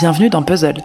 Bienvenue 0.00 0.30
dans 0.30 0.42
Puzzle. 0.42 0.82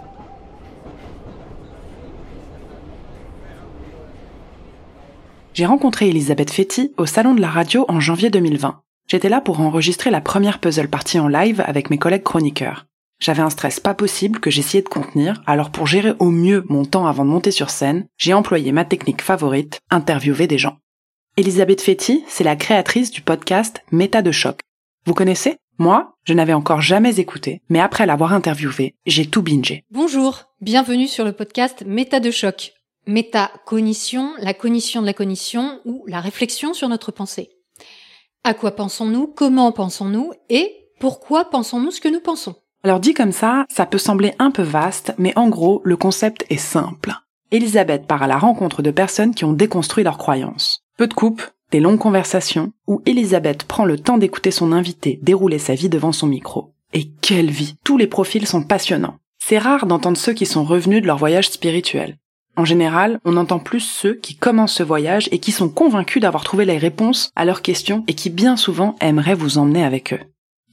J'ai 5.54 5.64
rencontré 5.64 6.10
Elisabeth 6.10 6.50
Fetty 6.50 6.92
au 6.98 7.06
Salon 7.06 7.34
de 7.34 7.40
la 7.40 7.48
Radio 7.48 7.86
en 7.88 7.98
janvier 7.98 8.28
2020. 8.28 8.82
J'étais 9.08 9.30
là 9.30 9.40
pour 9.40 9.60
enregistrer 9.62 10.10
la 10.10 10.20
première 10.20 10.58
puzzle 10.58 10.88
partie 10.88 11.18
en 11.18 11.28
live 11.28 11.62
avec 11.64 11.88
mes 11.88 11.96
collègues 11.96 12.24
chroniqueurs. 12.24 12.84
J'avais 13.18 13.40
un 13.40 13.48
stress 13.48 13.80
pas 13.80 13.94
possible 13.94 14.38
que 14.38 14.50
j'essayais 14.50 14.82
de 14.82 14.88
contenir, 14.90 15.42
alors 15.46 15.70
pour 15.70 15.86
gérer 15.86 16.12
au 16.18 16.30
mieux 16.30 16.66
mon 16.68 16.84
temps 16.84 17.06
avant 17.06 17.24
de 17.24 17.30
monter 17.30 17.52
sur 17.52 17.70
scène, 17.70 18.06
j'ai 18.18 18.34
employé 18.34 18.70
ma 18.70 18.84
technique 18.84 19.22
favorite, 19.22 19.80
interviewer 19.88 20.46
des 20.46 20.58
gens. 20.58 20.76
Elisabeth 21.38 21.80
Fetty, 21.80 22.22
c'est 22.28 22.44
la 22.44 22.54
créatrice 22.54 23.10
du 23.10 23.22
podcast 23.22 23.82
Méta 23.92 24.20
de 24.20 24.30
choc. 24.30 24.60
Vous 25.06 25.14
connaissez? 25.14 25.56
Moi, 25.78 26.14
je 26.24 26.32
n'avais 26.32 26.54
encore 26.54 26.80
jamais 26.80 27.20
écouté, 27.20 27.60
mais 27.68 27.80
après 27.80 28.06
l'avoir 28.06 28.32
interviewé, 28.32 28.94
j'ai 29.04 29.26
tout 29.26 29.42
bingé. 29.42 29.84
Bonjour, 29.90 30.44
bienvenue 30.62 31.06
sur 31.06 31.22
le 31.22 31.32
podcast 31.32 31.84
Méta 31.86 32.18
de 32.18 32.30
choc. 32.30 32.72
Méta-cognition, 33.06 34.32
la 34.38 34.54
cognition 34.54 35.02
de 35.02 35.06
la 35.06 35.12
cognition 35.12 35.80
ou 35.84 36.02
la 36.08 36.20
réflexion 36.20 36.72
sur 36.72 36.88
notre 36.88 37.12
pensée. 37.12 37.50
À 38.42 38.54
quoi 38.54 38.70
pensons-nous 38.70 39.26
Comment 39.26 39.70
pensons-nous 39.70 40.32
Et 40.48 40.74
pourquoi 40.98 41.50
pensons-nous 41.50 41.90
ce 41.90 42.00
que 42.00 42.08
nous 42.08 42.20
pensons? 42.20 42.54
Alors 42.82 43.00
dit 43.00 43.12
comme 43.12 43.32
ça, 43.32 43.66
ça 43.68 43.84
peut 43.84 43.98
sembler 43.98 44.32
un 44.38 44.50
peu 44.50 44.62
vaste, 44.62 45.12
mais 45.18 45.36
en 45.36 45.48
gros, 45.50 45.82
le 45.84 45.98
concept 45.98 46.46
est 46.48 46.56
simple. 46.56 47.12
Elisabeth 47.50 48.06
part 48.06 48.22
à 48.22 48.28
la 48.28 48.38
rencontre 48.38 48.80
de 48.80 48.90
personnes 48.90 49.34
qui 49.34 49.44
ont 49.44 49.52
déconstruit 49.52 50.04
leurs 50.04 50.18
croyances. 50.18 50.80
Peu 50.96 51.06
de 51.06 51.14
coupes, 51.14 51.42
des 51.72 51.80
longues 51.80 51.98
conversations, 51.98 52.72
où 52.86 53.02
Elisabeth 53.06 53.64
prend 53.64 53.84
le 53.84 53.98
temps 53.98 54.18
d'écouter 54.18 54.50
son 54.50 54.72
invité 54.72 55.18
dérouler 55.22 55.58
sa 55.58 55.74
vie 55.74 55.88
devant 55.88 56.12
son 56.12 56.26
micro. 56.26 56.72
Et 56.92 57.08
quelle 57.20 57.50
vie 57.50 57.74
Tous 57.84 57.98
les 57.98 58.06
profils 58.06 58.46
sont 58.46 58.62
passionnants. 58.62 59.18
C'est 59.38 59.58
rare 59.58 59.86
d'entendre 59.86 60.16
ceux 60.16 60.32
qui 60.32 60.46
sont 60.46 60.64
revenus 60.64 61.02
de 61.02 61.06
leur 61.06 61.18
voyage 61.18 61.50
spirituel. 61.50 62.16
En 62.56 62.64
général, 62.64 63.20
on 63.24 63.36
entend 63.36 63.58
plus 63.58 63.80
ceux 63.80 64.14
qui 64.14 64.34
commencent 64.34 64.74
ce 64.74 64.82
voyage 64.82 65.28
et 65.30 65.38
qui 65.38 65.52
sont 65.52 65.68
convaincus 65.68 66.22
d'avoir 66.22 66.42
trouvé 66.42 66.64
les 66.64 66.78
réponses 66.78 67.30
à 67.36 67.44
leurs 67.44 67.60
questions 67.60 68.02
et 68.08 68.14
qui 68.14 68.30
bien 68.30 68.56
souvent 68.56 68.96
aimeraient 69.00 69.34
vous 69.34 69.58
emmener 69.58 69.84
avec 69.84 70.14
eux. 70.14 70.20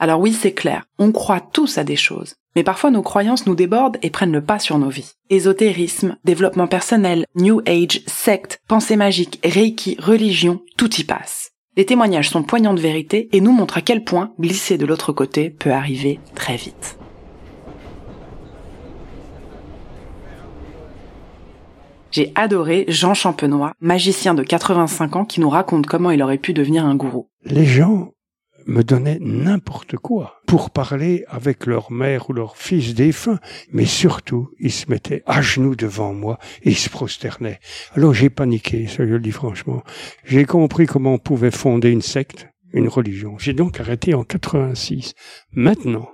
Alors 0.00 0.20
oui, 0.20 0.32
c'est 0.32 0.52
clair, 0.52 0.84
on 0.98 1.12
croit 1.12 1.40
tous 1.40 1.78
à 1.78 1.84
des 1.84 1.96
choses, 1.96 2.34
mais 2.56 2.64
parfois 2.64 2.90
nos 2.90 3.02
croyances 3.02 3.46
nous 3.46 3.54
débordent 3.54 3.98
et 4.02 4.10
prennent 4.10 4.32
le 4.32 4.44
pas 4.44 4.58
sur 4.58 4.78
nos 4.78 4.88
vies. 4.88 5.12
Ésotérisme, 5.30 6.16
développement 6.24 6.66
personnel, 6.66 7.26
New 7.36 7.62
Age, 7.66 8.02
secte, 8.06 8.60
pensée 8.66 8.96
magique, 8.96 9.38
Reiki, 9.44 9.96
religion, 10.00 10.60
tout 10.76 10.92
y 10.96 11.04
passe. 11.04 11.52
Les 11.76 11.86
témoignages 11.86 12.30
sont 12.30 12.42
poignants 12.42 12.74
de 12.74 12.80
vérité 12.80 13.28
et 13.32 13.40
nous 13.40 13.52
montrent 13.52 13.78
à 13.78 13.82
quel 13.82 14.04
point 14.04 14.32
glisser 14.38 14.78
de 14.78 14.86
l'autre 14.86 15.12
côté 15.12 15.50
peut 15.50 15.72
arriver 15.72 16.20
très 16.34 16.56
vite. 16.56 16.98
J'ai 22.10 22.30
adoré 22.36 22.84
Jean 22.86 23.12
Champenois, 23.14 23.72
magicien 23.80 24.34
de 24.34 24.44
85 24.44 25.16
ans 25.16 25.24
qui 25.24 25.40
nous 25.40 25.50
raconte 25.50 25.86
comment 25.86 26.12
il 26.12 26.22
aurait 26.22 26.38
pu 26.38 26.52
devenir 26.52 26.84
un 26.84 26.94
gourou. 26.94 27.28
Les 27.44 27.64
gens 27.64 28.12
me 28.66 28.82
donnaient 28.82 29.18
n'importe 29.20 29.96
quoi 29.96 30.40
pour 30.46 30.70
parler 30.70 31.24
avec 31.28 31.66
leur 31.66 31.90
mère 31.92 32.30
ou 32.30 32.32
leur 32.32 32.56
fils 32.56 32.94
défunt, 32.94 33.38
mais 33.72 33.84
surtout, 33.84 34.50
ils 34.58 34.72
se 34.72 34.90
mettaient 34.90 35.22
à 35.26 35.42
genoux 35.42 35.74
devant 35.74 36.12
moi 36.12 36.38
et 36.62 36.70
ils 36.70 36.76
se 36.76 36.90
prosternaient. 36.90 37.60
Alors 37.94 38.14
j'ai 38.14 38.30
paniqué, 38.30 38.86
ça 38.86 39.06
je 39.06 39.14
le 39.14 39.20
dis 39.20 39.32
franchement. 39.32 39.82
J'ai 40.24 40.44
compris 40.44 40.86
comment 40.86 41.14
on 41.14 41.18
pouvait 41.18 41.50
fonder 41.50 41.90
une 41.90 42.02
secte, 42.02 42.48
une 42.72 42.88
religion. 42.88 43.36
J'ai 43.38 43.52
donc 43.52 43.80
arrêté 43.80 44.14
en 44.14 44.24
86. 44.24 45.14
Maintenant, 45.52 46.08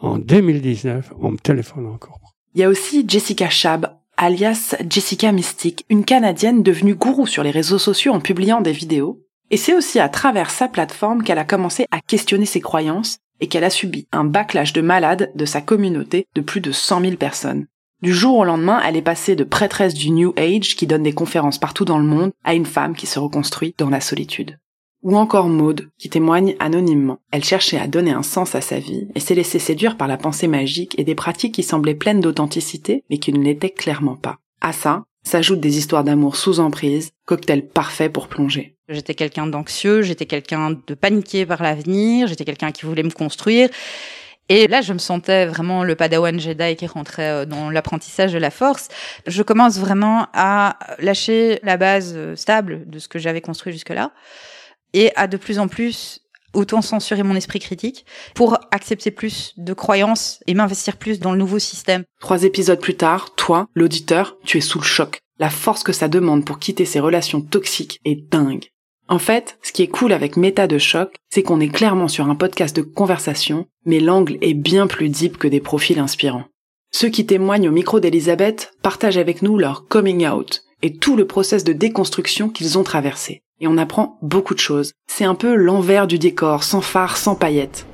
en 0.00 0.18
2019, 0.18 1.12
on 1.20 1.32
me 1.32 1.38
téléphone 1.38 1.86
encore. 1.86 2.18
Il 2.54 2.60
y 2.60 2.64
a 2.64 2.68
aussi 2.68 3.04
Jessica 3.06 3.48
Chab, 3.48 3.96
alias 4.16 4.74
Jessica 4.88 5.32
Mystique, 5.32 5.84
une 5.88 6.04
Canadienne 6.04 6.62
devenue 6.62 6.94
gourou 6.94 7.26
sur 7.26 7.42
les 7.42 7.50
réseaux 7.50 7.78
sociaux 7.78 8.12
en 8.12 8.20
publiant 8.20 8.60
des 8.60 8.72
vidéos. 8.72 9.22
Et 9.50 9.56
c'est 9.56 9.74
aussi 9.74 9.98
à 9.98 10.08
travers 10.08 10.50
sa 10.50 10.68
plateforme 10.68 11.22
qu'elle 11.22 11.38
a 11.38 11.44
commencé 11.44 11.86
à 11.90 12.00
questionner 12.00 12.46
ses 12.46 12.60
croyances 12.60 13.18
et 13.40 13.48
qu'elle 13.48 13.64
a 13.64 13.70
subi 13.70 14.06
un 14.12 14.24
backlash 14.24 14.72
de 14.72 14.80
malades 14.80 15.32
de 15.34 15.44
sa 15.44 15.60
communauté 15.60 16.26
de 16.34 16.40
plus 16.40 16.60
de 16.60 16.70
100 16.70 17.00
000 17.00 17.16
personnes. 17.16 17.66
Du 18.02 18.14
jour 18.14 18.38
au 18.38 18.44
lendemain, 18.44 18.80
elle 18.86 18.96
est 18.96 19.02
passée 19.02 19.36
de 19.36 19.44
prêtresse 19.44 19.92
du 19.92 20.10
New 20.10 20.32
Age 20.36 20.76
qui 20.76 20.86
donne 20.86 21.02
des 21.02 21.12
conférences 21.12 21.58
partout 21.58 21.84
dans 21.84 21.98
le 21.98 22.04
monde 22.04 22.32
à 22.44 22.54
une 22.54 22.64
femme 22.64 22.94
qui 22.94 23.06
se 23.06 23.18
reconstruit 23.18 23.74
dans 23.76 23.90
la 23.90 24.00
solitude. 24.00 24.58
Ou 25.02 25.16
encore 25.16 25.48
Maude, 25.48 25.90
qui 25.98 26.10
témoigne 26.10 26.56
anonymement. 26.60 27.18
Elle 27.30 27.44
cherchait 27.44 27.78
à 27.78 27.86
donner 27.86 28.12
un 28.12 28.22
sens 28.22 28.54
à 28.54 28.60
sa 28.60 28.78
vie 28.78 29.08
et 29.14 29.20
s'est 29.20 29.34
laissée 29.34 29.58
séduire 29.58 29.96
par 29.96 30.08
la 30.08 30.18
pensée 30.18 30.46
magique 30.46 30.98
et 30.98 31.04
des 31.04 31.14
pratiques 31.14 31.54
qui 31.54 31.62
semblaient 31.62 31.94
pleines 31.94 32.20
d'authenticité 32.20 33.02
mais 33.10 33.18
qui 33.18 33.32
ne 33.32 33.42
l'étaient 33.42 33.70
clairement 33.70 34.16
pas. 34.16 34.38
À 34.60 34.72
ça, 34.72 35.04
s'ajoutent 35.22 35.60
des 35.60 35.78
histoires 35.78 36.04
d'amour 36.04 36.36
sous 36.36 36.60
emprise, 36.60 37.10
cocktail 37.26 37.66
parfait 37.66 38.10
pour 38.10 38.28
plonger. 38.28 38.76
J'étais 38.90 39.14
quelqu'un 39.14 39.46
d'anxieux, 39.46 40.02
j'étais 40.02 40.26
quelqu'un 40.26 40.76
de 40.86 40.94
paniqué 40.94 41.46
par 41.46 41.62
l'avenir, 41.62 42.26
j'étais 42.26 42.44
quelqu'un 42.44 42.72
qui 42.72 42.86
voulait 42.86 43.04
me 43.04 43.10
construire. 43.10 43.68
Et 44.48 44.66
là, 44.66 44.80
je 44.80 44.92
me 44.92 44.98
sentais 44.98 45.46
vraiment 45.46 45.84
le 45.84 45.94
padawan 45.94 46.40
Jedi 46.40 46.74
qui 46.74 46.86
rentrait 46.88 47.30
euh, 47.30 47.44
dans 47.46 47.70
l'apprentissage 47.70 48.32
de 48.32 48.38
la 48.38 48.50
force. 48.50 48.88
Je 49.28 49.44
commence 49.44 49.78
vraiment 49.78 50.26
à 50.34 50.76
lâcher 50.98 51.60
la 51.62 51.76
base 51.76 52.14
euh, 52.16 52.34
stable 52.34 52.82
de 52.90 52.98
ce 52.98 53.06
que 53.06 53.20
j'avais 53.20 53.40
construit 53.40 53.72
jusque-là 53.72 54.10
et 54.92 55.12
à 55.14 55.28
de 55.28 55.36
plus 55.36 55.60
en 55.60 55.68
plus 55.68 56.22
autant 56.52 56.82
censurer 56.82 57.22
mon 57.22 57.36
esprit 57.36 57.60
critique 57.60 58.04
pour 58.34 58.58
accepter 58.72 59.12
plus 59.12 59.54
de 59.56 59.72
croyances 59.72 60.42
et 60.48 60.54
m'investir 60.54 60.96
plus 60.96 61.20
dans 61.20 61.30
le 61.30 61.38
nouveau 61.38 61.60
système. 61.60 62.02
Trois 62.18 62.42
épisodes 62.42 62.80
plus 62.80 62.96
tard, 62.96 63.36
toi, 63.36 63.68
l'auditeur, 63.74 64.36
tu 64.44 64.58
es 64.58 64.60
sous 64.60 64.80
le 64.80 64.84
choc. 64.84 65.20
La 65.38 65.48
force 65.48 65.84
que 65.84 65.92
ça 65.92 66.08
demande 66.08 66.44
pour 66.44 66.58
quitter 66.58 66.84
ces 66.84 66.98
relations 66.98 67.40
toxiques 67.40 68.00
est 68.04 68.28
dingue. 68.32 68.66
En 69.10 69.18
fait, 69.18 69.58
ce 69.60 69.72
qui 69.72 69.82
est 69.82 69.88
cool 69.88 70.12
avec 70.12 70.36
Méta 70.36 70.68
de 70.68 70.78
choc, 70.78 71.16
c'est 71.30 71.42
qu'on 71.42 71.58
est 71.58 71.68
clairement 71.68 72.06
sur 72.06 72.30
un 72.30 72.36
podcast 72.36 72.76
de 72.76 72.82
conversation, 72.82 73.66
mais 73.84 73.98
l'angle 73.98 74.38
est 74.40 74.54
bien 74.54 74.86
plus 74.86 75.08
deep 75.08 75.36
que 75.36 75.48
des 75.48 75.58
profils 75.58 75.98
inspirants. 75.98 76.44
Ceux 76.92 77.08
qui 77.08 77.26
témoignent 77.26 77.68
au 77.68 77.72
micro 77.72 77.98
d'Elisabeth 77.98 78.70
partagent 78.82 79.18
avec 79.18 79.42
nous 79.42 79.58
leur 79.58 79.88
coming 79.88 80.28
out 80.28 80.62
et 80.82 80.94
tout 80.94 81.16
le 81.16 81.26
process 81.26 81.64
de 81.64 81.72
déconstruction 81.72 82.50
qu'ils 82.50 82.78
ont 82.78 82.84
traversé 82.84 83.42
et 83.58 83.66
on 83.66 83.78
apprend 83.78 84.16
beaucoup 84.22 84.54
de 84.54 84.60
choses. 84.60 84.92
C'est 85.08 85.24
un 85.24 85.34
peu 85.34 85.56
l'envers 85.56 86.06
du 86.06 86.20
décor, 86.20 86.62
sans 86.62 86.80
phare, 86.80 87.16
sans 87.16 87.34
paillettes. 87.34 87.86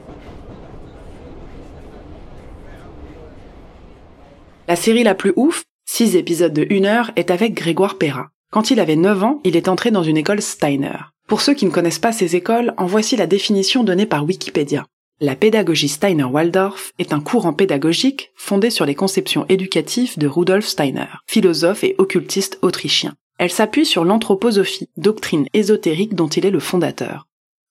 La 4.69 4.76
série 4.76 5.03
la 5.03 5.15
plus 5.15 5.32
ouf, 5.37 5.65
6 5.87 6.15
épisodes 6.15 6.53
de 6.53 6.66
1 6.71 6.84
heure, 6.84 7.10
est 7.16 7.31
avec 7.31 7.55
Grégoire 7.55 7.97
Perra. 7.97 8.28
Quand 8.56 8.71
il 8.71 8.81
avait 8.81 8.97
9 8.97 9.22
ans, 9.22 9.41
il 9.44 9.55
est 9.55 9.69
entré 9.69 9.91
dans 9.91 10.03
une 10.03 10.17
école 10.17 10.41
Steiner. 10.41 10.97
Pour 11.28 11.43
ceux 11.43 11.53
qui 11.53 11.67
ne 11.67 11.71
connaissent 11.71 11.99
pas 11.99 12.12
ces 12.12 12.37
écoles, 12.37 12.72
en 12.78 12.87
voici 12.87 13.15
la 13.15 13.27
définition 13.27 13.84
donnée 13.84 14.06
par 14.06 14.25
Wikipédia. 14.25 14.87
La 15.21 15.37
pédagogie 15.37 15.91
Steiner-Waldorf 15.91 16.93
est 16.99 17.12
un 17.12 17.21
courant 17.21 17.53
pédagogique 17.53 18.31
fondé 18.34 18.71
sur 18.71 18.87
les 18.87 18.94
conceptions 18.94 19.44
éducatives 19.50 20.19
de 20.19 20.27
Rudolf 20.27 20.65
Steiner, 20.65 21.05
philosophe 21.27 21.84
et 21.84 21.97
occultiste 21.99 22.59
autrichien. 22.62 23.12
Elle 23.37 23.50
s'appuie 23.50 23.84
sur 23.84 24.06
l'anthroposophie, 24.06 24.88
doctrine 24.97 25.49
ésotérique 25.53 26.15
dont 26.15 26.28
il 26.28 26.47
est 26.47 26.50
le 26.50 26.59
fondateur. 26.59 27.27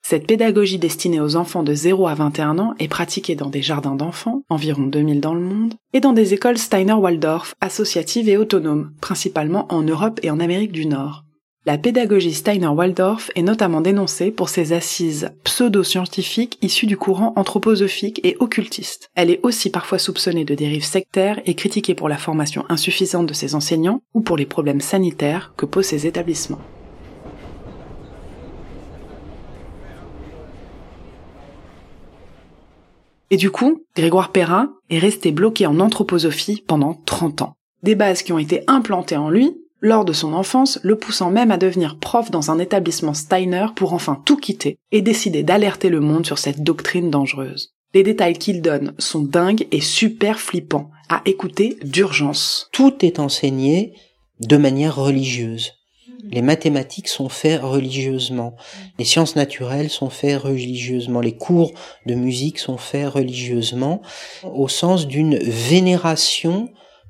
Cette 0.07 0.27
pédagogie 0.27 0.77
destinée 0.77 1.19
aux 1.19 1.35
enfants 1.35 1.63
de 1.63 1.73
0 1.73 2.05
à 2.05 2.13
21 2.13 2.59
ans 2.59 2.75
est 2.77 2.87
pratiquée 2.87 3.33
dans 3.33 3.49
des 3.49 3.63
jardins 3.63 3.95
d'enfants, 3.95 4.43
environ 4.49 4.83
2000 4.83 5.19
dans 5.19 5.33
le 5.33 5.41
monde, 5.41 5.73
et 5.93 5.99
dans 5.99 6.13
des 6.13 6.35
écoles 6.35 6.59
Steiner-Waldorf 6.59 7.55
associatives 7.59 8.29
et 8.29 8.37
autonomes, 8.37 8.91
principalement 9.01 9.65
en 9.73 9.81
Europe 9.81 10.19
et 10.21 10.29
en 10.29 10.39
Amérique 10.39 10.73
du 10.73 10.85
Nord. 10.85 11.23
La 11.65 11.79
pédagogie 11.79 12.35
Steiner-Waldorf 12.35 13.31
est 13.33 13.41
notamment 13.41 13.81
dénoncée 13.81 14.29
pour 14.29 14.49
ses 14.49 14.73
assises 14.73 15.31
pseudo-scientifiques 15.43 16.59
issues 16.61 16.85
du 16.85 16.97
courant 16.97 17.33
anthroposophique 17.35 18.21
et 18.23 18.37
occultiste. 18.39 19.09
Elle 19.15 19.31
est 19.31 19.39
aussi 19.41 19.71
parfois 19.71 19.97
soupçonnée 19.97 20.45
de 20.45 20.53
dérives 20.53 20.85
sectaires 20.85 21.41
et 21.47 21.55
critiquée 21.55 21.95
pour 21.95 22.09
la 22.09 22.19
formation 22.19 22.63
insuffisante 22.69 23.25
de 23.25 23.33
ses 23.33 23.55
enseignants 23.55 24.01
ou 24.13 24.21
pour 24.21 24.37
les 24.37 24.45
problèmes 24.45 24.81
sanitaires 24.81 25.55
que 25.57 25.65
posent 25.65 25.87
ces 25.87 26.05
établissements. 26.05 26.61
Et 33.31 33.37
du 33.37 33.49
coup, 33.49 33.83
Grégoire 33.95 34.31
Perrin 34.31 34.73
est 34.89 34.99
resté 34.99 35.31
bloqué 35.31 35.65
en 35.65 35.79
anthroposophie 35.79 36.63
pendant 36.67 36.93
30 37.05 37.41
ans. 37.41 37.53
Des 37.83 37.95
bases 37.95 38.23
qui 38.23 38.33
ont 38.33 38.39
été 38.39 38.63
implantées 38.67 39.17
en 39.17 39.29
lui 39.29 39.55
lors 39.81 40.05
de 40.05 40.13
son 40.13 40.33
enfance, 40.33 40.79
le 40.83 40.95
poussant 40.95 41.29
même 41.29 41.51
à 41.51 41.57
devenir 41.57 41.99
prof 41.99 42.31
dans 42.31 42.49
un 42.49 42.57
établissement 42.57 43.13
Steiner 43.13 43.67
pour 43.75 43.93
enfin 43.93 44.21
tout 44.25 44.37
quitter 44.37 44.77
et 44.91 45.01
décider 45.01 45.43
d'alerter 45.43 45.89
le 45.89 45.99
monde 45.99 46.25
sur 46.25 46.39
cette 46.39 46.63
doctrine 46.63 47.11
dangereuse. 47.11 47.73
Les 47.93 48.03
détails 48.03 48.37
qu'il 48.37 48.61
donne 48.61 48.93
sont 48.97 49.21
dingues 49.21 49.67
et 49.71 49.81
super 49.81 50.39
flippants, 50.39 50.89
à 51.07 51.21
écouter 51.25 51.77
d'urgence. 51.83 52.67
Tout 52.71 53.05
est 53.05 53.19
enseigné 53.19 53.93
de 54.39 54.57
manière 54.57 54.95
religieuse. 54.95 55.71
Les 56.23 56.41
mathématiques 56.41 57.07
sont 57.07 57.29
faits 57.29 57.61
religieusement. 57.61 58.55
Les 58.99 59.05
sciences 59.05 59.35
naturelles 59.35 59.89
sont 59.89 60.09
faits 60.09 60.41
religieusement. 60.41 61.21
Les 61.21 61.35
cours 61.35 61.73
de 62.05 62.15
musique 62.15 62.59
sont 62.59 62.77
faits 62.77 63.09
religieusement 63.09 64.01
au 64.43 64.67
sens 64.67 65.07
d'une 65.07 65.37
vénération 65.37 66.69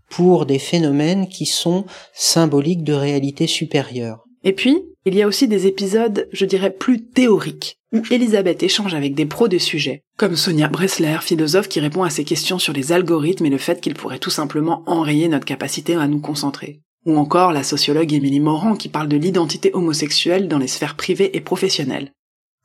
pour 0.10 0.46
des 0.46 0.60
phénomènes 0.60 1.28
qui 1.28 1.46
sont 1.46 1.86
symboliques 2.13 2.84
de 2.84 2.94
réalité 2.94 3.48
supérieure. 3.48 4.24
Et 4.44 4.54
puis, 4.54 4.84
il 5.06 5.16
y 5.16 5.22
a 5.22 5.28
aussi 5.28 5.48
des 5.48 5.68
épisodes, 5.68 6.28
je 6.31 6.46
dirais, 6.46 6.72
plus 6.72 7.04
théoriques, 7.04 7.80
où 7.92 8.02
Elisabeth 8.12 8.63
échange 8.63 8.94
avec 8.94 9.16
des 9.16 9.25
pros 9.25 9.48
des 9.48 9.60
sujets, 9.60 10.04
comme 10.18 10.36
Sonia 10.36 10.68
Bressler, 10.68 11.18
philosophe 11.22 11.68
qui 11.68 11.80
répond 11.80 12.04
à 12.04 12.10
ses 12.10 12.24
questions 12.24 12.60
sur 12.60 12.74
les 12.74 12.92
algorithmes 12.92 13.46
et 13.46 13.52
le 13.52 13.57
fait 13.57 13.81
qu'ils 13.81 13.96
pourraient 13.96 14.19
tout 14.19 14.30
simplement 14.30 14.84
enrayer 14.86 15.28
notre 15.28 15.46
capacité 15.46 15.96
à 15.96 16.07
nous 16.07 16.19
concentrer. 16.19 16.81
Ou 17.06 17.18
encore 17.18 17.52
la 17.52 17.63
sociologue 17.63 18.13
Émilie 18.13 18.40
Morand 18.40 18.75
qui 18.75 18.90
parle 18.90 19.07
de 19.07 19.18
l'identité 19.18 19.72
homosexuelle 19.74 20.48
dans 20.48 20.57
les 20.57 20.68
sphères 20.68 20.96
privées 20.96 21.36
et 21.38 21.42
professionnelles. 21.42 22.12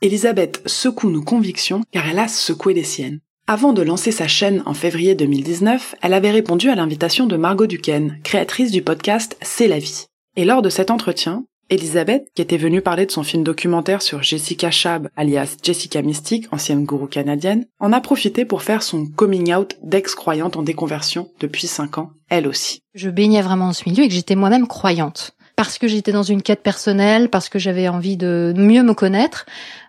Elisabeth 0.02 0.62
secoue 0.66 1.10
nos 1.10 1.22
convictions 1.22 1.82
car 1.92 2.08
elle 2.08 2.18
a 2.18 2.28
secoué 2.28 2.72
les 2.72 2.84
siennes. 2.84 3.20
Avant 3.46 3.72
de 3.72 3.82
lancer 3.82 4.12
sa 4.12 4.28
chaîne 4.28 4.62
en 4.64 4.74
février 4.74 5.14
2019, 5.14 5.96
elle 6.00 6.14
avait 6.14 6.30
répondu 6.30 6.70
à 6.70 6.74
l'invitation 6.74 7.26
de 7.26 7.36
Margot 7.36 7.66
Duquesne, 7.66 8.18
créatrice 8.22 8.70
du 8.70 8.80
podcast 8.80 9.36
C'est 9.42 9.68
la 9.68 9.78
vie. 9.78 10.06
Et 10.36 10.44
lors 10.44 10.62
de 10.62 10.70
cet 10.70 10.90
entretien, 10.90 11.44
Elisabeth, 11.70 12.28
qui 12.34 12.42
était 12.42 12.56
venue 12.56 12.82
parler 12.82 13.06
de 13.06 13.12
son 13.12 13.22
film 13.22 13.44
documentaire 13.44 14.02
sur 14.02 14.22
Jessica 14.22 14.72
Chab, 14.72 15.08
alias 15.16 15.56
Jessica 15.62 16.02
Mystique, 16.02 16.48
ancienne 16.50 16.84
gourou 16.84 17.06
canadienne, 17.06 17.66
en 17.78 17.92
a 17.92 18.00
profité 18.00 18.44
pour 18.44 18.62
faire 18.62 18.82
son 18.82 19.06
coming 19.06 19.54
out 19.54 19.76
d'ex-croyante 19.82 20.56
en 20.56 20.62
déconversion 20.62 21.30
depuis 21.38 21.68
5 21.68 21.98
ans, 21.98 22.10
elle 22.28 22.48
aussi. 22.48 22.82
Je 22.94 23.08
baignais 23.08 23.40
vraiment 23.40 23.68
dans 23.68 23.72
ce 23.72 23.88
milieu 23.88 24.02
et 24.02 24.08
que 24.08 24.14
j'étais 24.14 24.34
moi-même 24.34 24.66
croyante. 24.66 25.36
Parce 25.54 25.78
que 25.78 25.86
j'étais 25.86 26.12
dans 26.12 26.22
une 26.22 26.42
quête 26.42 26.62
personnelle, 26.62 27.28
parce 27.28 27.48
que 27.48 27.58
j'avais 27.58 27.86
envie 27.86 28.16
de 28.16 28.52
mieux 28.56 28.82
me 28.82 28.94
connaître, 28.94 29.46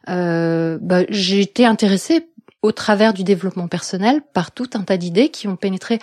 euh, 0.10 0.78
bah, 0.82 1.02
été 1.10 1.66
intéressée 1.66 2.28
au 2.62 2.72
travers 2.72 3.14
du 3.14 3.24
développement 3.24 3.68
personnel 3.68 4.22
par 4.34 4.52
tout 4.52 4.70
un 4.74 4.82
tas 4.82 4.98
d'idées 4.98 5.30
qui 5.30 5.48
ont 5.48 5.56
pénétré 5.56 6.00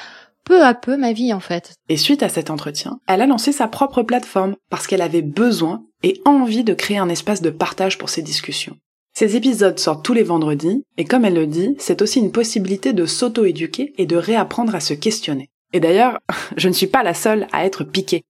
peu 0.48 0.64
à 0.64 0.72
peu 0.72 0.96
ma 0.96 1.12
vie 1.12 1.34
en 1.34 1.40
fait. 1.40 1.74
Et 1.90 1.98
suite 1.98 2.22
à 2.22 2.30
cet 2.30 2.48
entretien, 2.48 2.98
elle 3.06 3.20
a 3.20 3.26
lancé 3.26 3.52
sa 3.52 3.68
propre 3.68 4.02
plateforme 4.02 4.56
parce 4.70 4.86
qu'elle 4.86 5.02
avait 5.02 5.22
besoin 5.22 5.84
et 6.02 6.20
envie 6.24 6.64
de 6.64 6.72
créer 6.72 6.96
un 6.96 7.10
espace 7.10 7.42
de 7.42 7.50
partage 7.50 7.98
pour 7.98 8.08
ces 8.08 8.22
discussions. 8.22 8.76
Ces 9.14 9.36
épisodes 9.36 9.78
sortent 9.78 10.04
tous 10.04 10.14
les 10.14 10.22
vendredis, 10.22 10.84
et 10.96 11.04
comme 11.04 11.24
elle 11.24 11.34
le 11.34 11.46
dit, 11.46 11.74
c'est 11.78 12.02
aussi 12.02 12.20
une 12.20 12.32
possibilité 12.32 12.92
de 12.92 13.04
s'auto-éduquer 13.04 13.92
et 13.98 14.06
de 14.06 14.16
réapprendre 14.16 14.74
à 14.74 14.80
se 14.80 14.94
questionner. 14.94 15.48
Et 15.72 15.80
d'ailleurs, 15.80 16.18
je 16.56 16.68
ne 16.68 16.72
suis 16.72 16.86
pas 16.86 17.02
la 17.02 17.14
seule 17.14 17.46
à 17.52 17.66
être 17.66 17.84
piquée. 17.84 18.22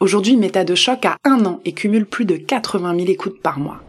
Aujourd'hui, 0.00 0.36
Méta 0.36 0.64
de 0.64 0.74
Choc 0.74 1.06
a 1.06 1.16
un 1.24 1.46
an 1.46 1.60
et 1.64 1.72
cumule 1.72 2.06
plus 2.06 2.24
de 2.24 2.36
80 2.36 2.96
000 2.96 3.08
écoutes 3.08 3.40
par 3.40 3.60
mois. 3.60 3.80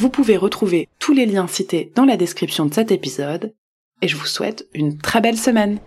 Vous 0.00 0.08
pouvez 0.08 0.38
retrouver 0.38 0.88
tous 0.98 1.12
les 1.12 1.26
liens 1.26 1.46
cités 1.46 1.92
dans 1.94 2.06
la 2.06 2.16
description 2.16 2.64
de 2.64 2.72
cet 2.72 2.90
épisode 2.90 3.52
et 4.00 4.08
je 4.08 4.16
vous 4.16 4.24
souhaite 4.24 4.66
une 4.72 4.96
très 4.96 5.20
belle 5.20 5.36
semaine. 5.36 5.78